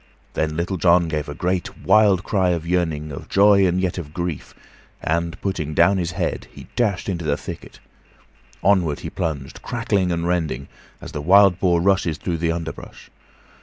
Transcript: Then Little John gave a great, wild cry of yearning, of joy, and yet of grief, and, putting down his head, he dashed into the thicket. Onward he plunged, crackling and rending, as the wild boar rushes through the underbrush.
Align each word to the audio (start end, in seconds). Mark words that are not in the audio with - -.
Then 0.33 0.57
Little 0.57 0.77
John 0.77 1.07
gave 1.09 1.29
a 1.29 1.35
great, 1.35 1.77
wild 1.85 2.23
cry 2.23 2.49
of 2.49 2.65
yearning, 2.65 3.11
of 3.11 3.29
joy, 3.29 3.67
and 3.67 3.79
yet 3.79 3.99
of 3.99 4.15
grief, 4.15 4.55
and, 4.99 5.39
putting 5.41 5.75
down 5.75 5.99
his 5.99 6.13
head, 6.13 6.47
he 6.51 6.65
dashed 6.75 7.07
into 7.07 7.23
the 7.23 7.37
thicket. 7.37 7.77
Onward 8.63 9.01
he 9.01 9.11
plunged, 9.11 9.61
crackling 9.61 10.11
and 10.11 10.27
rending, 10.27 10.69
as 11.01 11.11
the 11.11 11.21
wild 11.21 11.59
boar 11.59 11.79
rushes 11.79 12.17
through 12.17 12.37
the 12.39 12.51
underbrush. 12.51 13.11